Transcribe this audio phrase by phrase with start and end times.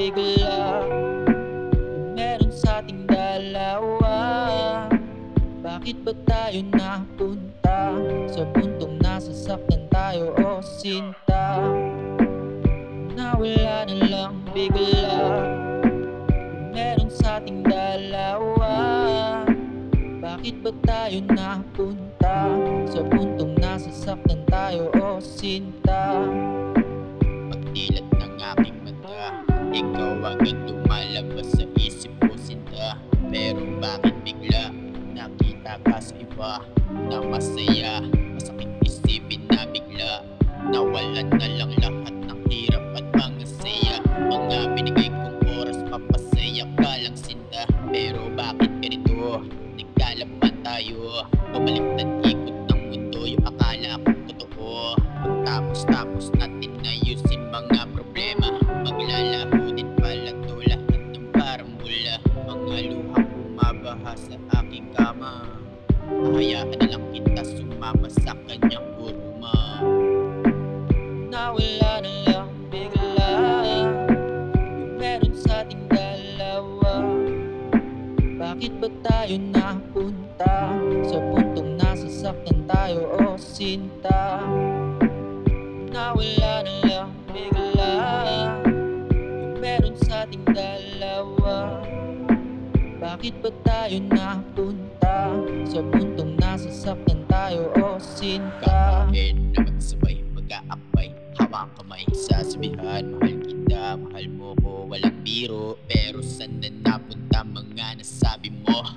[0.00, 0.80] bigla
[2.16, 4.16] meron sa ating dalawa.
[5.60, 7.92] Bakit ba tayo napunta?
[8.32, 11.60] Sa puntong nasasaktan tayo o sinta?
[13.12, 15.20] Nawala na lang bigla.
[16.72, 18.72] Meron sa ating dalawa.
[20.24, 22.48] Bakit ba tayo napunta?
[22.88, 26.24] Sa puntong nasasaktan tayo o sinta?
[27.52, 28.69] Pagdilat ng aking
[29.80, 33.00] Ikaw agad lumalabas sa isip ko sinta.
[33.32, 34.68] Pero bakit bigla
[35.16, 36.60] Nakita ka sa iba
[37.08, 38.04] Na masaya?
[38.36, 40.20] Masakit isipin na bigla
[40.68, 43.96] Nawalan na lang lahat ng hirap at mga saya.
[44.04, 47.64] Mga binigay kong oras Papasaya ka lang sinta.
[47.88, 49.40] Pero bakit ganito?
[49.80, 51.24] Nagkalaman tayo.
[51.56, 52.29] Pabaliktad
[66.60, 69.80] Hayaan na lang kita sumama sa kanyang kuruma
[71.32, 73.32] Nawala na lang bigla.
[74.76, 77.00] Yung meron sa ating dalawa
[78.36, 80.76] Bakit ba tayo napunta?
[81.08, 84.44] Sa puntong nasasaktan tayo o sinta
[85.88, 86.89] Nawala na lang
[93.20, 95.28] Bakit ba tayo napunta?
[95.68, 103.36] Sa puntong nasasaktan tayo o sinta Kakain na magsabay, mag-aakbay Hawak ang kamay, sasabihan Mahal
[103.44, 105.76] kita, mahal mo ko, walang biro.
[105.84, 108.88] Pero saan na napunta mga nasabi mo?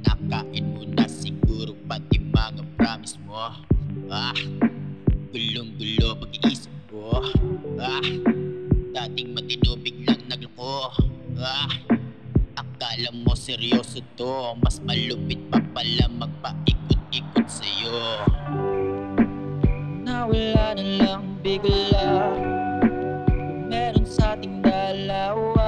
[0.00, 3.52] Nakain mo na siguro pati mga promise mo.
[4.08, 4.32] Ah,
[5.28, 7.20] gulong-gulo pag-iisip ko.
[7.76, 8.00] Ah,
[8.96, 10.88] dating matino biglang nagloko.
[11.36, 11.68] Ah,
[13.48, 14.52] seryoso to.
[14.60, 17.96] Mas malupit pa pala magpaikot-ikot sa'yo.
[20.04, 22.36] Nawala na lang bigla.
[23.72, 25.64] Meron sa ating dalawa.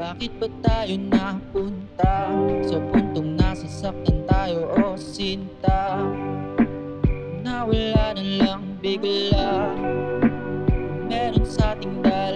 [0.00, 2.32] Bakit ba tayo napunta?
[2.64, 6.00] Sa puntong nasasaktan tayo o sinta.
[7.44, 9.68] Nawala na lang bigla.
[11.12, 12.31] Meron sa ating dalawa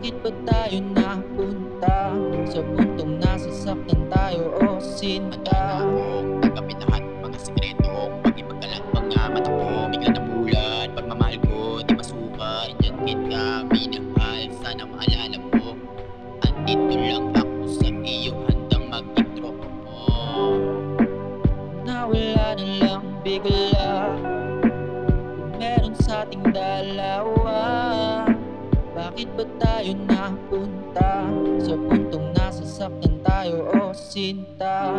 [0.00, 2.16] Bakit ba tayo napunta?
[2.48, 5.36] Sa puntong nasasaktan tayo o sinta
[6.40, 11.84] tanggapin lahat mga sikreto Mag-ibag ka lang mga mata ko Bigla na bulan Pagmamahal ko
[11.84, 15.76] di masukat Yan kita minahal Sana maalala mo.
[16.48, 20.00] Andito lang ako sa iyo Handang maging tropa mo
[21.84, 24.16] Nawala na lang bigla.
[25.60, 27.60] Meron sa ating dalawa
[29.00, 31.24] Bakit ba tayo napunta?
[31.64, 34.92] Sa puntong nasasaktan tayo o sinta